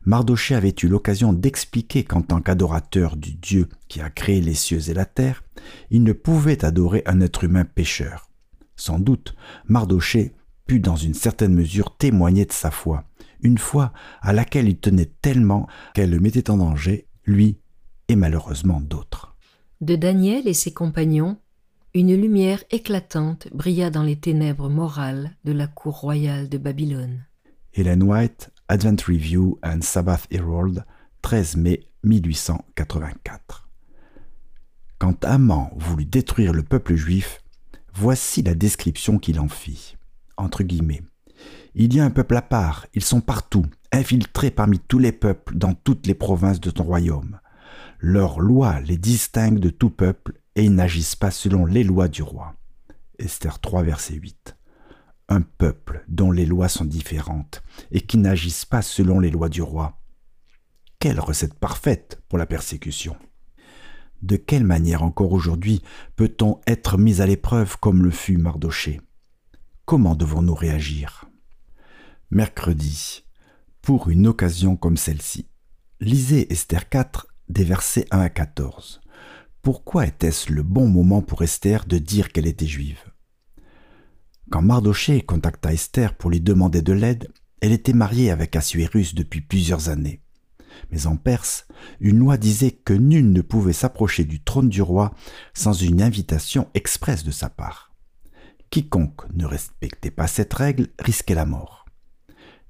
Mardoché 0.05 0.55
avait 0.55 0.75
eu 0.83 0.89
l'occasion 0.89 1.33
d'expliquer 1.33 2.05
qu'en 2.05 2.23
tant 2.23 2.41
qu'adorateur 2.41 3.17
du 3.17 3.35
Dieu 3.35 3.69
qui 3.89 4.01
a 4.01 4.11
créé 4.11 4.41
les 4.41 4.55
cieux 4.55 4.91
et 4.91 4.95
la 4.95 5.05
terre, 5.05 5.43
il 5.91 6.03
ne 6.03 6.13
pouvait 6.13 6.65
adorer 6.65 7.03
un 7.07 7.21
être 7.21 7.45
humain 7.45 7.65
pécheur. 7.65 8.31
Sans 8.77 8.99
doute, 8.99 9.35
Mardoché 9.67 10.33
put 10.67 10.81
dans 10.81 10.97
une 10.97 11.15
certaine 11.15 11.55
mesure 11.55 11.97
témoigner 11.97 12.45
de 12.45 12.53
sa 12.53 12.71
foi, 12.71 13.05
une 13.41 13.59
foi 13.59 13.93
à 14.21 14.33
laquelle 14.33 14.69
il 14.69 14.79
tenait 14.79 15.11
tellement 15.21 15.67
qu'elle 15.95 16.11
le 16.11 16.21
mettait 16.21 16.51
en 16.51 16.59
danger, 16.59 17.07
lui 17.25 17.59
et 18.09 18.17
malheureusement 18.17 18.81
d'autres. 18.81 19.37
De 19.81 19.97
Daniel 19.97 20.49
et 20.49 20.55
ses 20.55 20.73
compagnons, 20.73 21.39
une 21.95 22.15
lumière 22.15 22.63
éclatante 22.71 23.49
brilla 23.53 23.91
dans 23.91 24.03
les 24.03 24.17
ténèbres 24.17 24.69
morales 24.69 25.33
de 25.45 25.53
la 25.53 25.67
cour 25.67 25.99
royale 25.99 26.49
de 26.49 26.59
Babylone. 26.59 27.25
Helen 27.73 28.03
White, 28.03 28.51
Advent 28.71 28.97
Review 29.07 29.59
and 29.63 29.81
Sabbath 29.81 30.27
Herald, 30.31 30.85
13 31.23 31.57
mai 31.57 31.89
1884. 32.05 33.67
Quand 34.99 35.25
Haman 35.25 35.71
voulut 35.75 36.05
détruire 36.05 36.53
le 36.53 36.63
peuple 36.63 36.95
juif, 36.95 37.43
voici 37.95 38.43
la 38.43 38.55
description 38.55 39.19
qu'il 39.19 39.41
en 39.41 39.49
fit. 39.49 39.97
Entre 40.37 40.65
guillemets. 40.65 41.03
Il 41.75 41.95
y 41.95 42.01
a 42.01 42.05
un 42.05 42.11
peuple 42.11 42.37
à 42.37 42.43
part, 42.43 42.87
ils 42.93 43.03
sont 43.03 43.23
partout, 43.23 43.65
infiltrés 43.91 44.51
parmi 44.51 44.79
tous 44.79 44.99
les 44.99 45.13
peuples 45.13 45.57
dans 45.57 45.73
toutes 45.73 46.07
les 46.07 46.15
provinces 46.15 46.61
de 46.61 46.71
ton 46.71 46.85
royaume. 46.85 47.41
Leurs 48.01 48.39
lois 48.39 48.81
les 48.81 48.99
distinguent 48.99 49.61
de 49.61 49.71
tout 49.71 49.91
peuple 49.91 50.43
et 50.57 50.65
ils 50.65 50.75
n'agissent 50.75 51.17
pas 51.17 51.31
selon 51.31 51.65
les 51.65 51.85
lois 51.85 52.09
du 52.09 52.23
roi. 52.23 52.55
Esther 53.19 53.61
3, 53.61 53.83
verset 53.83 54.15
8. 54.15 54.58
Un 55.29 55.43
peuple 55.43 56.05
dont 56.09 56.31
les 56.31 56.47
lois 56.47 56.69
sont 56.69 56.85
différentes 56.85 57.63
et 57.91 58.01
qui 58.01 58.17
n'agissent 58.17 58.65
pas 58.65 58.83
selon 58.83 59.21
les 59.21 59.31
lois 59.31 59.49
du 59.49 59.61
roi. 59.61 60.01
Quelle 60.99 61.21
recette 61.21 61.55
parfaite 61.55 62.23
pour 62.29 62.39
la 62.39 62.47
persécution. 62.47 63.17
De 64.23 64.37
quelle 64.37 64.65
manière 64.65 65.03
encore 65.03 65.33
aujourd'hui 65.33 65.83
peut-on 66.17 66.61
être 66.67 66.99
mis 66.99 67.21
à 67.21 67.27
l'épreuve 67.27 67.79
comme 67.79 68.03
le 68.03 68.11
fut 68.11 68.39
Mardoché? 68.39 69.01
Comment 69.85 70.17
devons-nous 70.17 70.55
réagir? 70.55 71.29
Mercredi, 72.31 73.25
pour 73.81 74.09
une 74.09 74.27
occasion 74.27 74.77
comme 74.77 74.97
celle-ci, 74.97 75.47
Lisez 76.01 76.53
Esther 76.53 76.89
4 76.89 77.27
des 77.49 77.65
versets 77.65 78.07
1 78.11 78.21
à 78.21 78.29
14. 78.29 79.01
Pourquoi 79.63 80.07
était-ce 80.07 80.53
le 80.53 80.63
bon 80.63 80.89
moment 80.89 81.23
pour 81.23 81.43
Esther 81.43 81.87
de 81.87 81.99
dire 81.99 82.33
qu'elle 82.33 82.47
était 82.47 82.67
juive? 82.67 83.03
Quand 84.51 84.63
Mardoché 84.63 85.21
contacta 85.21 85.75
Esther 85.75 86.15
pour 86.15 86.31
lui 86.31 86.41
demander 86.41 86.81
de 86.81 86.95
l'aide, 86.95 87.29
elle 87.61 87.73
était 87.73 87.93
mariée 87.93 88.31
avec 88.31 88.57
Assuérus 88.57 89.15
depuis 89.15 89.43
plusieurs 89.43 89.91
années. 89.91 90.23
Mais 90.91 91.07
en 91.07 91.17
Perse, 91.17 91.67
une 92.01 92.19
loi 92.19 92.39
disait 92.39 92.71
que 92.71 92.95
nul 92.95 93.31
ne 93.31 93.43
pouvait 93.43 93.75
s'approcher 93.75 94.25
du 94.25 94.43
trône 94.43 94.71
du 94.71 94.81
roi 94.81 95.13
sans 95.53 95.75
une 95.75 96.01
invitation 96.01 96.69
expresse 96.73 97.25
de 97.25 97.31
sa 97.31 97.51
part. 97.51 97.93
Quiconque 98.71 99.31
ne 99.35 99.45
respectait 99.45 100.11
pas 100.11 100.27
cette 100.27 100.55
règle 100.55 100.89
risquait 100.99 101.35
la 101.35 101.47
mort. 101.47 101.85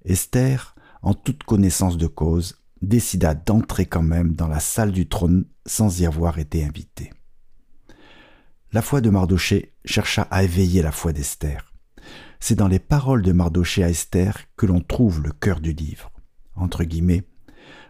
Esther, 0.05 0.75
en 1.03 1.15
toute 1.15 1.45
connaissance 1.45 1.97
de 1.97 2.09
cause, 2.09 2.57
décida 2.83 3.35
d'entrer 3.35 3.87
quand 3.87 4.03
même 4.03 4.33
dans 4.33 4.49
la 4.49 4.61
salle 4.61 4.91
du 4.91 5.09
trône 5.09 5.45
sans 5.65 6.01
y 6.01 6.07
avoir 6.07 6.39
été 6.39 6.65
invitée. 6.65 7.13
La 8.73 8.83
foi 8.83 9.01
de 9.01 9.11
Mardoché 9.11 9.75
chercha 9.85 10.23
à 10.23 10.43
éveiller 10.43 10.83
la 10.83 10.93
foi 10.93 11.13
d'Esther. 11.13 11.68
C'est 12.41 12.55
dans 12.55 12.69
les 12.69 12.79
paroles 12.79 13.23
de 13.23 13.33
Mardoché 13.33 13.83
à 13.83 13.91
Esther 13.91 14.39
que 14.57 14.67
l'on 14.67 14.81
trouve 14.81 15.23
le 15.23 15.33
cœur 15.33 15.61
du 15.61 15.73
livre. 15.73 16.11
Entre 16.55 16.85
guillemets, 16.85 17.25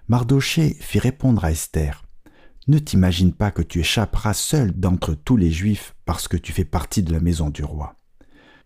Mardoché 0.09 0.77
fit 0.81 0.99
répondre 0.99 1.45
à 1.45 1.53
Esther 1.53 2.05
Ne 2.67 2.79
t'imagine 2.79 3.33
pas 3.33 3.51
que 3.51 3.63
tu 3.63 3.81
échapperas 3.81 4.35
seul 4.35 4.73
d'entre 4.73 5.15
tous 5.15 5.37
les 5.37 5.51
Juifs 5.51 5.95
parce 6.05 6.29
que 6.29 6.37
tu 6.37 6.53
fais 6.53 6.65
partie 6.65 7.03
de 7.03 7.13
la 7.13 7.21
maison 7.21 7.51
du 7.51 7.63
roi. 7.63 7.97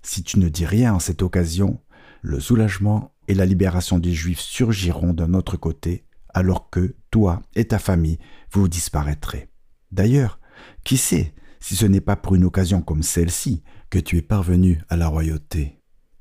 Si 0.03 0.23
tu 0.23 0.39
ne 0.39 0.49
dis 0.49 0.67
rien 0.67 0.95
en 0.95 0.99
cette 0.99 1.23
occasion, 1.23 1.81
le 2.23 2.41
soulagement 2.41 3.13
et 3.29 3.35
la 3.35 3.47
libération 3.47 3.99
des 3.99 4.13
Juifs 4.13 4.41
surgiront 4.41 5.15
d'un 5.15 5.35
autre 5.35 5.57
côté, 5.57 6.05
alors 6.29 6.71
que 6.71 6.97
toi 7.11 7.43
et 7.55 7.67
ta 7.67 7.79
famille, 7.79 8.19
vous 8.53 8.69
disparaîtrez. 8.69 9.49
D'ailleurs, 9.91 10.41
qui 10.85 10.97
sait 10.97 11.35
si 11.61 11.77
ce 11.77 11.87
n'est 11.87 12.01
pas 12.01 12.17
pour 12.17 12.35
une 12.35 12.45
occasion 12.45 12.83
comme 12.83 13.03
celle-ci 13.03 13.63
que 13.93 13.99
tu 13.99 14.17
es 14.17 14.23
parvenu 14.23 14.81
à 14.89 14.97
la 14.97 15.07
royauté. 15.07 15.79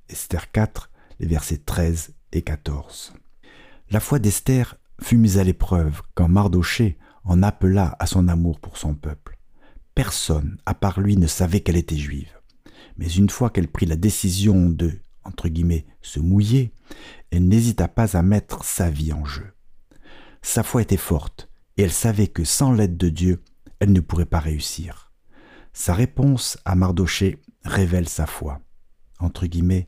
Esther 0.10 0.52
4, 0.52 0.92
les 1.22 1.26
versets 1.26 1.60
13 1.60 2.14
et 2.34 2.42
14. 2.42 3.14
La 3.92 4.02
foi 4.02 4.20
d'Esther 4.20 4.76
fut 5.02 5.16
mise 5.16 5.38
à 5.38 5.46
l'épreuve 5.46 6.02
quand 6.14 6.28
Mardoché 6.28 6.98
en 7.24 7.42
appela 7.42 7.96
à 8.00 8.08
son 8.08 8.28
amour 8.28 8.60
pour 8.60 8.78
son 8.78 8.94
peuple. 8.94 9.40
Personne, 9.96 10.58
à 10.66 10.74
part 10.74 11.00
lui, 11.00 11.16
ne 11.16 11.28
savait 11.28 11.62
qu'elle 11.62 11.78
était 11.78 11.96
juive. 11.96 12.42
Mais 12.98 13.08
une 13.08 13.30
fois 13.30 13.50
qu'elle 13.50 13.70
prit 13.70 13.86
la 13.86 13.96
décision 13.96 14.70
de, 14.70 15.00
entre 15.24 15.48
guillemets, 15.48 15.86
se 16.02 16.20
mouiller, 16.20 16.74
elle 17.32 17.48
n'hésita 17.48 17.88
pas 17.88 18.18
à 18.18 18.22
mettre 18.22 18.66
sa 18.66 18.90
vie 18.90 19.14
en 19.14 19.24
jeu. 19.24 19.48
Sa 20.42 20.64
foi 20.64 20.82
était 20.82 20.98
forte, 20.98 21.50
et 21.78 21.84
elle 21.84 21.94
savait 21.94 22.28
que 22.28 22.44
sans 22.44 22.74
l'aide 22.74 22.98
de 22.98 23.08
Dieu, 23.08 23.42
elle 23.80 23.94
ne 23.94 24.02
pourrait 24.02 24.26
pas 24.26 24.40
réussir. 24.40 25.14
Sa 25.72 25.94
réponse 25.94 26.58
à 26.66 26.76
Mardoché 26.76 27.40
révèle 27.64 28.10
sa 28.10 28.26
foi. 28.26 28.62
Entre 29.20 29.46
guillemets, 29.46 29.88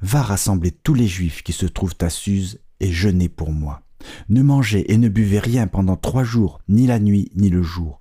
va 0.00 0.22
rassembler 0.22 0.70
tous 0.70 0.94
les 0.94 1.06
juifs 1.06 1.42
qui 1.42 1.52
se 1.52 1.66
trouvent 1.66 1.96
à 2.00 2.10
Suse 2.10 2.60
et 2.80 2.92
jeûner 2.92 3.28
pour 3.28 3.52
moi. 3.52 3.82
Ne 4.28 4.42
mangez 4.42 4.92
et 4.92 4.98
ne 4.98 5.08
buvez 5.08 5.38
rien 5.38 5.66
pendant 5.66 5.96
trois 5.96 6.24
jours, 6.24 6.60
ni 6.68 6.86
la 6.86 6.98
nuit, 6.98 7.30
ni 7.34 7.48
le 7.48 7.62
jour. 7.62 8.00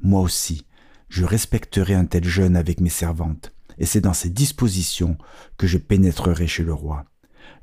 Moi 0.00 0.20
aussi, 0.20 0.66
je 1.08 1.24
respecterai 1.24 1.94
un 1.94 2.06
tel 2.06 2.24
jeûne 2.24 2.56
avec 2.56 2.80
mes 2.80 2.90
servantes, 2.90 3.52
et 3.78 3.86
c'est 3.86 4.00
dans 4.00 4.14
ces 4.14 4.30
dispositions 4.30 5.18
que 5.56 5.66
je 5.66 5.78
pénétrerai 5.78 6.46
chez 6.46 6.64
le 6.64 6.72
roi. 6.72 7.04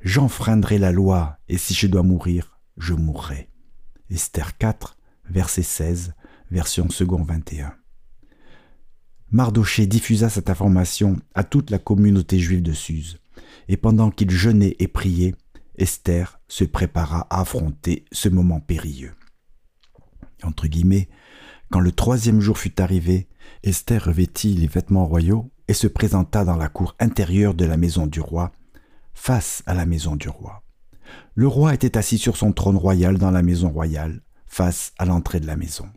J'enfreindrai 0.00 0.78
la 0.78 0.92
loi, 0.92 1.38
et 1.48 1.58
si 1.58 1.74
je 1.74 1.86
dois 1.86 2.02
mourir, 2.02 2.58
je 2.76 2.94
mourrai. 2.94 3.48
Esther 4.10 4.56
4, 4.58 4.96
verset 5.30 5.62
16, 5.62 6.14
version 6.50 6.88
second 6.90 7.22
21. 7.22 7.74
Mardoché 9.34 9.88
diffusa 9.88 10.30
cette 10.30 10.48
information 10.48 11.16
à 11.34 11.42
toute 11.42 11.70
la 11.70 11.80
communauté 11.80 12.38
juive 12.38 12.62
de 12.62 12.72
Suse, 12.72 13.18
et 13.66 13.76
pendant 13.76 14.12
qu'il 14.12 14.30
jeûnait 14.30 14.76
et 14.78 14.86
priait, 14.86 15.34
Esther 15.76 16.38
se 16.46 16.62
prépara 16.62 17.26
à 17.30 17.40
affronter 17.40 18.04
ce 18.12 18.28
moment 18.28 18.60
périlleux. 18.60 19.16
Entre 20.44 20.68
guillemets, 20.68 21.08
quand 21.68 21.80
le 21.80 21.90
troisième 21.90 22.40
jour 22.40 22.58
fut 22.58 22.80
arrivé, 22.80 23.26
Esther 23.64 24.04
revêtit 24.04 24.54
les 24.54 24.68
vêtements 24.68 25.06
royaux 25.06 25.50
et 25.66 25.74
se 25.74 25.88
présenta 25.88 26.44
dans 26.44 26.56
la 26.56 26.68
cour 26.68 26.94
intérieure 27.00 27.54
de 27.54 27.64
la 27.64 27.76
maison 27.76 28.06
du 28.06 28.20
roi, 28.20 28.52
face 29.14 29.64
à 29.66 29.74
la 29.74 29.84
maison 29.84 30.14
du 30.14 30.28
roi. 30.28 30.62
Le 31.34 31.48
roi 31.48 31.74
était 31.74 31.98
assis 31.98 32.18
sur 32.18 32.36
son 32.36 32.52
trône 32.52 32.76
royal 32.76 33.18
dans 33.18 33.32
la 33.32 33.42
maison 33.42 33.68
royale, 33.68 34.20
face 34.46 34.92
à 34.96 35.04
l'entrée 35.04 35.40
de 35.40 35.48
la 35.48 35.56
maison. 35.56 35.88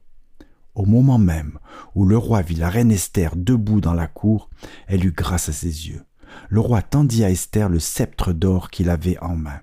Au 0.78 0.86
moment 0.86 1.18
même 1.18 1.58
où 1.96 2.06
le 2.06 2.20
roi 2.20 2.44
vit 2.44 2.54
la 2.54 2.70
reine 2.70 2.92
Esther 2.92 3.36
debout 3.36 3.82
dans 3.82 3.96
la 3.96 4.06
cour, 4.06 4.52
elle 4.86 5.08
eut 5.08 5.12
grâce 5.12 5.50
à 5.50 5.52
ses 5.52 5.88
yeux. 5.88 6.04
Le 6.50 6.60
roi 6.60 6.84
tendit 6.84 7.24
à 7.24 7.32
Esther 7.32 7.68
le 7.68 7.80
sceptre 7.80 8.32
d'or 8.32 8.70
qu'il 8.70 8.92
avait 8.92 9.18
en 9.18 9.36
main. 9.36 9.60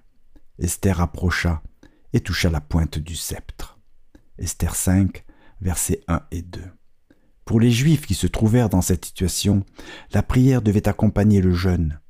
Esther 0.59 1.00
approcha 1.00 1.62
et 2.14 2.21
toucha 2.21 2.50
la 2.50 2.61
pointe 2.61 2.99
du 2.99 3.14
sceptre. 3.14 3.78
Esther 4.38 4.75
5, 4.75 5.25
versets 5.61 6.00
1 6.09 6.23
et 6.33 6.42
2. 6.42 6.61
Pour 7.44 7.61
les 7.61 7.71
Juifs 7.71 8.06
qui 8.06 8.14
se 8.14 8.26
trouvèrent 8.26 8.68
dans 8.68 8.83
cette 8.83 9.04
situation, 9.04 9.64
la 10.11 10.25
prière 10.25 10.62
devait 10.62 10.88
accompagner 10.88 11.40
le 11.40 11.54
jeûne. 11.54 12.00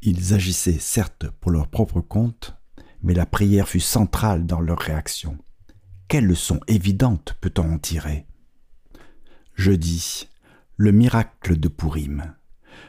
Ils 0.00 0.32
agissaient 0.32 0.78
certes 0.78 1.28
pour 1.40 1.50
leur 1.50 1.66
propre 1.66 2.00
compte, 2.00 2.56
mais 3.02 3.14
la 3.14 3.26
prière 3.26 3.68
fut 3.68 3.80
centrale 3.80 4.46
dans 4.46 4.60
leur 4.60 4.78
réaction. 4.78 5.38
Quelle 6.06 6.26
leçon 6.26 6.60
évidente 6.68 7.36
peut-on 7.40 7.72
en 7.72 7.78
tirer? 7.78 8.28
Je 9.54 9.72
dis, 9.72 10.28
le 10.76 10.90
miracle 10.90 11.56
de 11.58 11.68
Pourim. 11.68 12.34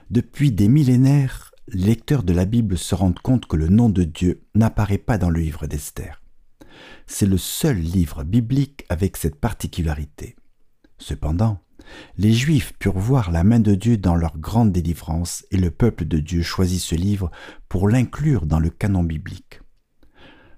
Depuis 0.09 0.51
des 0.51 0.67
millénaires, 0.67 1.51
les 1.67 1.85
lecteurs 1.85 2.23
de 2.23 2.33
la 2.33 2.45
Bible 2.45 2.77
se 2.77 2.95
rendent 2.95 3.19
compte 3.19 3.45
que 3.45 3.55
le 3.55 3.67
nom 3.67 3.89
de 3.89 4.03
Dieu 4.03 4.41
n'apparaît 4.55 4.97
pas 4.97 5.17
dans 5.17 5.29
le 5.29 5.39
livre 5.39 5.67
d'Esther. 5.67 6.21
C'est 7.05 7.27
le 7.27 7.37
seul 7.37 7.77
livre 7.77 8.23
biblique 8.23 8.85
avec 8.89 9.15
cette 9.15 9.35
particularité. 9.35 10.35
Cependant, 10.97 11.59
les 12.17 12.33
Juifs 12.33 12.73
purent 12.79 12.97
voir 12.97 13.31
la 13.31 13.43
main 13.43 13.59
de 13.59 13.75
Dieu 13.75 13.97
dans 13.97 14.15
leur 14.15 14.37
grande 14.39 14.71
délivrance 14.71 15.45
et 15.51 15.57
le 15.57 15.69
peuple 15.69 16.05
de 16.05 16.17
Dieu 16.17 16.41
choisit 16.41 16.81
ce 16.81 16.95
livre 16.95 17.29
pour 17.69 17.87
l'inclure 17.87 18.47
dans 18.47 18.59
le 18.59 18.71
canon 18.71 19.03
biblique. 19.03 19.61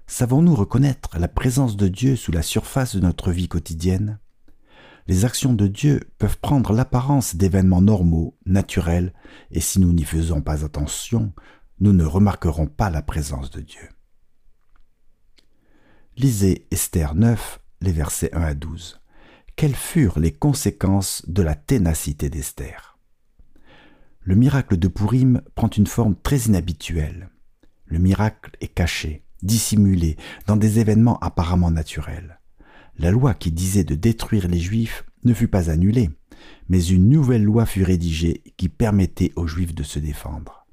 Savons-nous 0.06 0.54
reconnaître 0.54 1.18
la 1.18 1.28
présence 1.28 1.76
de 1.76 1.88
Dieu 1.88 2.16
sous 2.16 2.32
la 2.32 2.42
surface 2.42 2.96
de 2.96 3.00
notre 3.00 3.30
vie 3.30 3.48
quotidienne? 3.48 4.18
Les 5.08 5.24
actions 5.24 5.54
de 5.54 5.66
Dieu 5.66 6.00
peuvent 6.18 6.38
prendre 6.38 6.74
l'apparence 6.74 7.34
d'événements 7.34 7.80
normaux, 7.80 8.36
naturels, 8.44 9.14
et 9.50 9.60
si 9.60 9.80
nous 9.80 9.94
n'y 9.94 10.04
faisons 10.04 10.42
pas 10.42 10.66
attention, 10.66 11.32
nous 11.80 11.94
ne 11.94 12.04
remarquerons 12.04 12.66
pas 12.66 12.90
la 12.90 13.00
présence 13.00 13.50
de 13.50 13.62
Dieu. 13.62 13.88
Lisez 16.18 16.66
Esther 16.70 17.14
9, 17.14 17.58
les 17.80 17.92
versets 17.92 18.34
1 18.34 18.42
à 18.42 18.52
12. 18.52 19.00
Quelles 19.56 19.74
furent 19.74 20.18
les 20.18 20.32
conséquences 20.32 21.24
de 21.26 21.40
la 21.40 21.54
ténacité 21.54 22.28
d'Esther? 22.28 22.98
Le 24.20 24.34
miracle 24.34 24.76
de 24.76 24.88
Pourim 24.88 25.40
prend 25.54 25.70
une 25.70 25.86
forme 25.86 26.16
très 26.16 26.40
inhabituelle. 26.40 27.30
Le 27.86 27.98
miracle 27.98 28.50
est 28.60 28.68
caché, 28.68 29.24
dissimulé 29.42 30.18
dans 30.46 30.56
des 30.56 30.80
événements 30.80 31.18
apparemment 31.20 31.70
naturels. 31.70 32.37
La 32.98 33.12
loi 33.12 33.34
qui 33.34 33.52
disait 33.52 33.84
de 33.84 33.94
détruire 33.94 34.48
les 34.48 34.58
Juifs 34.58 35.04
ne 35.24 35.32
fut 35.32 35.46
pas 35.46 35.70
annulée, 35.70 36.10
mais 36.68 36.84
une 36.84 37.08
nouvelle 37.08 37.44
loi 37.44 37.64
fut 37.64 37.84
rédigée 37.84 38.42
qui 38.56 38.68
permettait 38.68 39.32
aux 39.36 39.46
Juifs 39.46 39.74
de 39.74 39.84
se 39.84 40.00
défendre. 40.00 40.66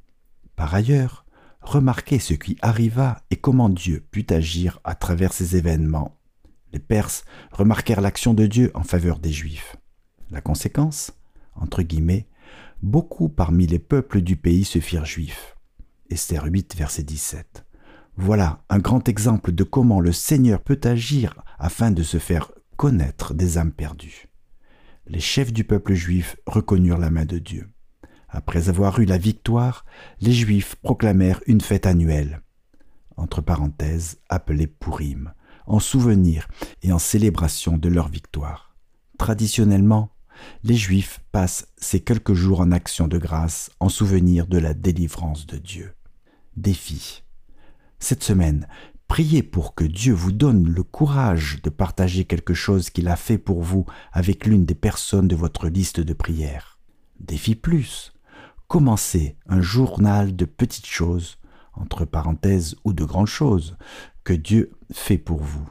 Par 0.55 0.73
ailleurs, 0.73 1.25
remarquez 1.61 2.17
ce 2.17 2.33
qui 2.33 2.57
arriva 2.61 3.21
et 3.29 3.35
comment 3.35 3.69
Dieu 3.69 4.03
put 4.09 4.25
agir 4.31 4.79
à 4.83 4.95
travers 4.95 5.33
ces 5.33 5.55
événements. 5.55 6.17
Les 6.73 6.79
Perses 6.79 7.25
remarquèrent 7.51 8.01
l'action 8.01 8.33
de 8.33 8.47
Dieu 8.47 8.71
en 8.73 8.83
faveur 8.83 9.19
des 9.19 9.31
Juifs. 9.31 9.75
La 10.31 10.41
conséquence 10.41 11.11
Entre 11.55 11.83
guillemets, 11.83 12.25
beaucoup 12.81 13.29
parmi 13.29 13.67
les 13.67 13.79
peuples 13.79 14.21
du 14.21 14.35
pays 14.35 14.65
se 14.65 14.79
firent 14.79 15.05
juifs. 15.05 15.55
Esther 16.09 16.43
8, 16.45 16.75
verset 16.75 17.03
17. 17.03 17.64
Voilà 18.17 18.63
un 18.69 18.79
grand 18.79 19.07
exemple 19.09 19.51
de 19.51 19.63
comment 19.63 19.99
le 19.99 20.13
Seigneur 20.13 20.61
peut 20.61 20.79
agir 20.83 21.43
afin 21.59 21.91
de 21.91 22.03
se 22.03 22.17
faire 22.17 22.51
connaître 22.77 23.33
des 23.33 23.57
âmes 23.57 23.73
perdues. 23.73 24.29
Les 25.07 25.19
chefs 25.19 25.53
du 25.53 25.63
peuple 25.63 25.93
juif 25.93 26.37
reconnurent 26.47 26.97
la 26.97 27.11
main 27.11 27.25
de 27.25 27.37
Dieu. 27.37 27.69
Après 28.29 28.69
avoir 28.69 28.99
eu 28.99 29.05
la 29.05 29.17
victoire, 29.17 29.85
les 30.19 30.33
Juifs 30.33 30.75
proclamèrent 30.75 31.41
une 31.45 31.61
fête 31.61 31.85
annuelle, 31.85 32.41
entre 33.17 33.41
parenthèses 33.41 34.19
appelée 34.29 34.67
Purim, 34.67 35.33
en 35.67 35.79
souvenir 35.79 36.47
et 36.81 36.91
en 36.91 36.99
célébration 36.99 37.77
de 37.77 37.87
leur 37.87 38.09
victoire. 38.09 38.75
Traditionnellement, 39.17 40.09
les 40.63 40.75
Juifs 40.75 41.21
passent 41.31 41.67
ces 41.77 42.01
quelques 42.01 42.33
jours 42.33 42.59
en 42.59 42.71
action 42.71 43.07
de 43.07 43.17
grâce 43.17 43.71
en 43.79 43.89
souvenir 43.89 44.47
de 44.47 44.57
la 44.57 44.73
délivrance 44.73 45.45
de 45.45 45.57
Dieu. 45.57 45.93
Défi. 46.57 47.24
Cette 48.07 48.23
semaine, 48.23 48.67
Priez 49.07 49.41
pour 49.41 49.73
que 49.73 49.83
Dieu 49.83 50.13
vous 50.13 50.31
donne 50.31 50.67
le 50.67 50.83
courage 50.83 51.59
de 51.63 51.71
partager 51.71 52.25
quelque 52.25 52.53
chose 52.53 52.91
qu'il 52.91 53.07
a 53.07 53.15
fait 53.15 53.39
pour 53.39 53.63
vous 53.63 53.87
avec 54.11 54.45
l'une 54.45 54.63
des 54.63 54.75
personnes 54.75 55.27
de 55.27 55.35
votre 55.35 55.69
liste 55.69 56.01
de 56.01 56.13
prières. 56.13 56.77
Défi 57.19 57.55
plus. 57.55 58.13
Commencez 58.67 59.37
un 59.47 59.59
journal 59.59 60.35
de 60.35 60.45
petites 60.45 60.85
choses, 60.85 61.37
entre 61.73 62.05
parenthèses 62.05 62.75
ou 62.83 62.93
de 62.93 63.03
grandes 63.03 63.25
choses, 63.25 63.75
que 64.23 64.33
Dieu 64.33 64.71
fait 64.91 65.17
pour 65.17 65.41
vous. 65.41 65.67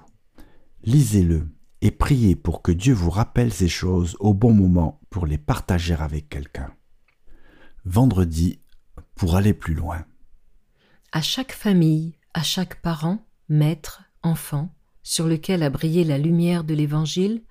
Lisez-le 0.82 1.48
et 1.82 1.92
priez 1.92 2.34
pour 2.34 2.62
que 2.62 2.72
Dieu 2.72 2.94
vous 2.94 3.10
rappelle 3.10 3.52
ces 3.52 3.68
choses 3.68 4.16
au 4.18 4.34
bon 4.34 4.52
moment 4.52 5.00
pour 5.08 5.26
les 5.26 5.38
partager 5.38 5.94
avec 5.94 6.28
quelqu'un. 6.28 6.72
Vendredi, 7.84 8.58
pour 9.14 9.36
aller 9.36 9.54
plus 9.54 9.74
loin. 9.74 10.04
À 11.12 11.22
chaque 11.22 11.52
famille, 11.52 12.16
à 12.34 12.42
chaque 12.42 12.82
parent, 12.82 13.24
maître, 13.48 14.02
enfant, 14.22 14.74
sur 15.02 15.26
lequel 15.26 15.62
a 15.62 15.70
brillé 15.70 16.04
la 16.04 16.18
lumière 16.18 16.64
de 16.64 16.74
l'Évangile, 16.74 17.42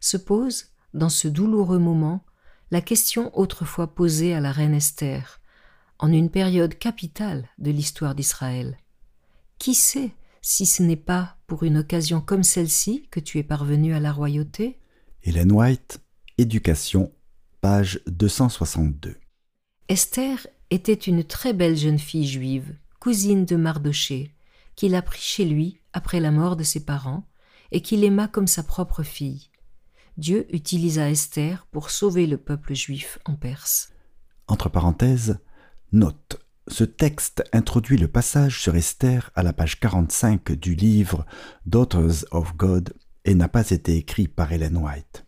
se 0.00 0.16
pose, 0.16 0.66
dans 0.94 1.08
ce 1.08 1.28
douloureux 1.28 1.78
moment, 1.78 2.24
la 2.70 2.80
question 2.80 3.36
autrefois 3.38 3.94
posée 3.94 4.34
à 4.34 4.40
la 4.40 4.50
reine 4.50 4.74
Esther, 4.74 5.40
en 5.98 6.12
une 6.12 6.30
période 6.30 6.76
capitale 6.76 7.48
de 7.58 7.70
l'histoire 7.70 8.14
d'Israël. 8.14 8.78
Qui 9.58 9.74
sait 9.74 10.10
si 10.40 10.66
ce 10.66 10.82
n'est 10.82 10.96
pas 10.96 11.36
pour 11.46 11.62
une 11.62 11.78
occasion 11.78 12.20
comme 12.20 12.42
celle-ci 12.42 13.06
que 13.10 13.20
tu 13.20 13.38
es 13.38 13.44
parvenu 13.44 13.94
à 13.94 14.00
la 14.00 14.12
royauté? 14.12 14.80
Hélène 15.22 15.52
White, 15.52 16.00
Éducation, 16.36 17.12
page 17.60 18.00
262. 18.06 19.16
Esther 19.88 20.46
était 20.70 20.92
une 20.94 21.22
très 21.22 21.52
belle 21.52 21.76
jeune 21.76 21.98
fille 21.98 22.26
juive, 22.26 22.74
cousine 23.02 23.44
de 23.44 23.56
Mardoché, 23.56 24.32
qu'il 24.76 24.94
a 24.94 25.02
pris 25.02 25.20
chez 25.20 25.44
lui 25.44 25.80
après 25.92 26.20
la 26.20 26.30
mort 26.30 26.54
de 26.54 26.62
ses 26.62 26.84
parents 26.84 27.26
et 27.72 27.82
qu'il 27.82 28.04
aima 28.04 28.28
comme 28.28 28.46
sa 28.46 28.62
propre 28.62 29.02
fille. 29.02 29.48
Dieu 30.18 30.46
utilisa 30.54 31.10
Esther 31.10 31.66
pour 31.72 31.90
sauver 31.90 32.28
le 32.28 32.36
peuple 32.36 32.76
juif 32.76 33.18
en 33.24 33.34
Perse. 33.34 33.90
Entre 34.46 34.68
parenthèses, 34.68 35.40
note. 35.90 36.38
Ce 36.68 36.84
texte 36.84 37.42
introduit 37.52 37.96
le 37.96 38.06
passage 38.06 38.62
sur 38.62 38.76
Esther 38.76 39.32
à 39.34 39.42
la 39.42 39.52
page 39.52 39.80
45 39.80 40.52
du 40.52 40.76
livre 40.76 41.26
Daughters 41.66 42.24
of 42.30 42.56
God 42.56 42.94
et 43.24 43.34
n'a 43.34 43.48
pas 43.48 43.68
été 43.70 43.96
écrit 43.96 44.28
par 44.28 44.52
Ellen 44.52 44.76
White. 44.76 45.26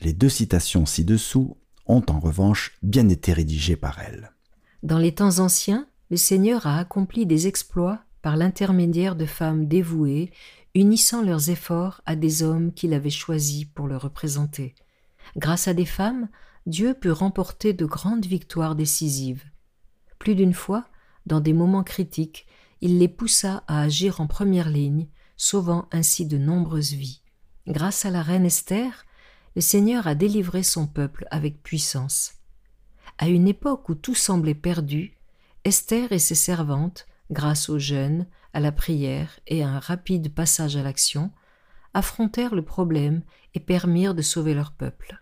Les 0.00 0.14
deux 0.14 0.30
citations 0.30 0.86
ci-dessous 0.86 1.58
ont 1.84 2.06
en 2.08 2.20
revanche 2.20 2.78
bien 2.82 3.10
été 3.10 3.34
rédigées 3.34 3.76
par 3.76 3.98
elle. 3.98 4.32
Dans 4.82 4.98
les 4.98 5.14
temps 5.14 5.40
anciens, 5.40 5.86
le 6.10 6.16
Seigneur 6.16 6.66
a 6.66 6.78
accompli 6.78 7.26
des 7.26 7.46
exploits 7.46 8.00
par 8.22 8.36
l'intermédiaire 8.36 9.16
de 9.16 9.26
femmes 9.26 9.66
dévouées, 9.66 10.32
unissant 10.74 11.22
leurs 11.22 11.50
efforts 11.50 12.02
à 12.06 12.16
des 12.16 12.42
hommes 12.42 12.72
qu'il 12.72 12.92
avait 12.92 13.10
choisis 13.10 13.64
pour 13.64 13.86
le 13.86 13.96
représenter. 13.96 14.74
Grâce 15.36 15.68
à 15.68 15.74
des 15.74 15.86
femmes, 15.86 16.28
Dieu 16.66 16.94
put 16.94 17.10
remporter 17.10 17.72
de 17.72 17.86
grandes 17.86 18.26
victoires 18.26 18.74
décisives. 18.74 19.44
Plus 20.18 20.34
d'une 20.34 20.54
fois, 20.54 20.86
dans 21.26 21.40
des 21.40 21.52
moments 21.52 21.84
critiques, 21.84 22.46
il 22.80 22.98
les 22.98 23.08
poussa 23.08 23.64
à 23.66 23.80
agir 23.82 24.20
en 24.20 24.26
première 24.26 24.68
ligne, 24.68 25.08
sauvant 25.36 25.88
ainsi 25.92 26.26
de 26.26 26.38
nombreuses 26.38 26.92
vies. 26.92 27.22
Grâce 27.66 28.04
à 28.04 28.10
la 28.10 28.22
reine 28.22 28.46
Esther, 28.46 29.06
le 29.54 29.60
Seigneur 29.60 30.06
a 30.06 30.14
délivré 30.14 30.62
son 30.62 30.86
peuple 30.86 31.26
avec 31.30 31.62
puissance. 31.62 32.34
À 33.18 33.28
une 33.28 33.48
époque 33.48 33.88
où 33.88 33.94
tout 33.94 34.14
semblait 34.14 34.54
perdu, 34.54 35.15
Esther 35.66 36.12
et 36.12 36.20
ses 36.20 36.36
servantes, 36.36 37.08
grâce 37.32 37.68
au 37.70 37.80
jeûne, 37.80 38.28
à 38.52 38.60
la 38.60 38.70
prière 38.70 39.40
et 39.48 39.64
à 39.64 39.68
un 39.68 39.80
rapide 39.80 40.32
passage 40.32 40.76
à 40.76 40.84
l'action, 40.84 41.32
affrontèrent 41.92 42.54
le 42.54 42.64
problème 42.64 43.22
et 43.52 43.58
permirent 43.58 44.14
de 44.14 44.22
sauver 44.22 44.54
leur 44.54 44.70
peuple. 44.70 45.20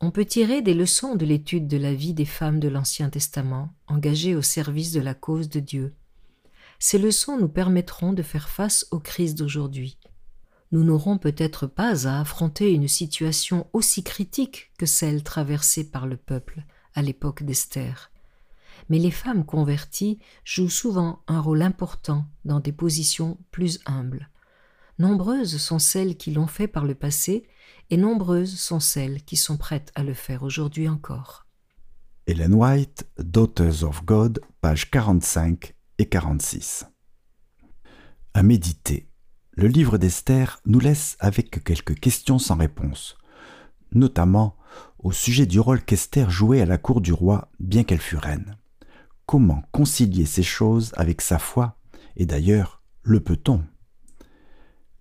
On 0.00 0.10
peut 0.10 0.24
tirer 0.24 0.62
des 0.62 0.72
leçons 0.72 1.14
de 1.14 1.26
l'étude 1.26 1.68
de 1.68 1.76
la 1.76 1.92
vie 1.92 2.14
des 2.14 2.24
femmes 2.24 2.58
de 2.58 2.68
l'Ancien 2.68 3.10
Testament 3.10 3.74
engagées 3.86 4.34
au 4.34 4.40
service 4.40 4.92
de 4.92 5.00
la 5.00 5.12
cause 5.12 5.50
de 5.50 5.60
Dieu. 5.60 5.94
Ces 6.78 6.96
leçons 6.96 7.36
nous 7.36 7.50
permettront 7.50 8.14
de 8.14 8.22
faire 8.22 8.48
face 8.48 8.86
aux 8.92 8.98
crises 8.98 9.34
d'aujourd'hui. 9.34 9.98
Nous 10.72 10.84
n'aurons 10.84 11.18
peut-être 11.18 11.66
pas 11.66 12.08
à 12.08 12.18
affronter 12.18 12.72
une 12.72 12.88
situation 12.88 13.66
aussi 13.74 14.04
critique 14.04 14.72
que 14.78 14.86
celle 14.86 15.22
traversée 15.22 15.90
par 15.90 16.06
le 16.06 16.16
peuple 16.16 16.64
à 16.94 17.02
l'époque 17.02 17.42
d'Esther 17.42 18.09
mais 18.88 18.98
les 18.98 19.10
femmes 19.10 19.44
converties 19.44 20.18
jouent 20.44 20.70
souvent 20.70 21.22
un 21.26 21.40
rôle 21.40 21.62
important 21.62 22.26
dans 22.44 22.60
des 22.60 22.72
positions 22.72 23.38
plus 23.50 23.80
humbles. 23.86 24.30
Nombreuses 24.98 25.56
sont 25.56 25.78
celles 25.78 26.16
qui 26.16 26.30
l'ont 26.30 26.46
fait 26.46 26.68
par 26.68 26.84
le 26.84 26.94
passé, 26.94 27.46
et 27.88 27.96
nombreuses 27.96 28.58
sont 28.58 28.80
celles 28.80 29.22
qui 29.24 29.36
sont 29.36 29.56
prêtes 29.56 29.92
à 29.94 30.02
le 30.02 30.14
faire 30.14 30.42
aujourd'hui 30.42 30.88
encore. 30.88 31.46
Ellen 32.26 32.54
White, 32.54 33.08
Daughters 33.18 33.82
of 33.82 34.04
God, 34.04 34.40
pages 34.60 34.90
45 34.90 35.74
et 35.98 36.06
46. 36.06 36.84
À 38.34 38.42
méditer. 38.42 39.08
Le 39.52 39.68
livre 39.68 39.98
d'Esther 39.98 40.60
nous 40.66 40.80
laisse 40.80 41.16
avec 41.18 41.64
quelques 41.64 41.98
questions 41.98 42.38
sans 42.38 42.56
réponse, 42.56 43.16
notamment 43.92 44.56
au 44.98 45.12
sujet 45.12 45.46
du 45.46 45.60
rôle 45.60 45.82
qu'Esther 45.82 46.30
jouait 46.30 46.60
à 46.60 46.66
la 46.66 46.78
cour 46.78 47.00
du 47.00 47.12
roi, 47.12 47.50
bien 47.58 47.84
qu'elle 47.84 48.00
fût 48.00 48.16
reine 48.16 48.59
comment 49.30 49.62
concilier 49.70 50.26
ces 50.26 50.42
choses 50.42 50.90
avec 50.96 51.20
sa 51.20 51.38
foi, 51.38 51.78
et 52.16 52.26
d'ailleurs, 52.26 52.82
le 53.04 53.20
peut-on? 53.20 53.62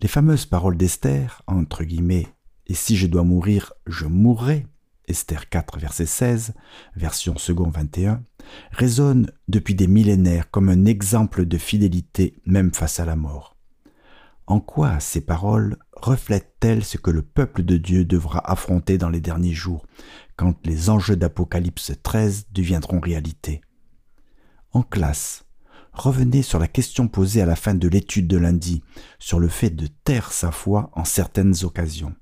Les 0.01 0.07
fameuses 0.07 0.45
paroles 0.45 0.77
d'Esther, 0.77 1.41
entre 1.47 1.83
guillemets, 1.83 2.27
et 2.67 2.75
si 2.75 2.95
je 2.95 3.07
dois 3.07 3.23
mourir, 3.23 3.73
je 3.87 4.05
mourrai, 4.05 4.67
Esther 5.07 5.49
4, 5.49 5.79
verset 5.79 6.05
16, 6.05 6.53
version 6.95 7.39
second 7.39 7.71
21, 7.71 8.23
résonnent 8.69 9.31
depuis 9.47 9.73
des 9.73 9.87
millénaires 9.87 10.51
comme 10.51 10.69
un 10.69 10.85
exemple 10.85 11.47
de 11.47 11.57
fidélité 11.57 12.39
même 12.45 12.71
face 12.71 12.99
à 12.99 13.05
la 13.05 13.15
mort. 13.15 13.57
En 14.45 14.59
quoi 14.59 14.99
ces 14.99 15.21
paroles 15.21 15.75
reflètent-elles 15.93 16.85
ce 16.85 16.97
que 16.97 17.09
le 17.09 17.23
peuple 17.23 17.63
de 17.63 17.77
Dieu 17.77 18.05
devra 18.05 18.47
affronter 18.47 18.99
dans 18.99 19.09
les 19.09 19.21
derniers 19.21 19.55
jours, 19.55 19.87
quand 20.35 20.53
les 20.67 20.91
enjeux 20.91 21.15
d'Apocalypse 21.15 21.93
13 22.03 22.49
deviendront 22.51 22.99
réalité? 22.99 23.61
En 24.73 24.81
classe, 24.81 25.45
revenez 25.93 26.41
sur 26.41 26.59
la 26.59 26.67
question 26.67 27.07
posée 27.07 27.41
à 27.41 27.45
la 27.45 27.55
fin 27.55 27.73
de 27.73 27.87
l'étude 27.87 28.27
de 28.27 28.37
lundi 28.37 28.81
sur 29.19 29.39
le 29.39 29.47
fait 29.47 29.69
de 29.69 29.87
taire 30.03 30.31
sa 30.31 30.51
foi 30.51 30.89
en 30.93 31.05
certaines 31.05 31.55
occasions. 31.63 32.15